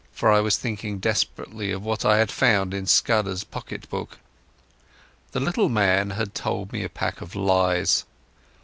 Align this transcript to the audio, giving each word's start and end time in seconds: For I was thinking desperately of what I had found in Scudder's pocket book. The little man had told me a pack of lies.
For 0.11 0.31
I 0.31 0.39
was 0.41 0.57
thinking 0.57 0.97
desperately 0.97 1.71
of 1.71 1.83
what 1.83 2.03
I 2.03 2.17
had 2.17 2.31
found 2.31 2.73
in 2.73 2.87
Scudder's 2.87 3.43
pocket 3.43 3.87
book. 3.87 4.17
The 5.31 5.39
little 5.39 5.69
man 5.69 6.09
had 6.09 6.33
told 6.33 6.73
me 6.73 6.83
a 6.83 6.89
pack 6.89 7.21
of 7.21 7.35
lies. 7.35 8.03